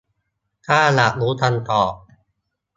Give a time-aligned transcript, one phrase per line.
[0.65, 1.93] ถ้าอยากรู้คำตอบ